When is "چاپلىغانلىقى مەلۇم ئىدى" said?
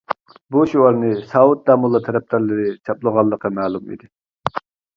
2.89-4.13